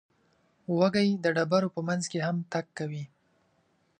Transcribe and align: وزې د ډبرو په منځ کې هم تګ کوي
وزې 0.77 1.07
د 1.23 1.25
ډبرو 1.35 1.73
په 1.75 1.81
منځ 1.87 2.03
کې 2.11 2.19
هم 2.27 2.37
تګ 2.51 2.65
کوي 2.77 3.03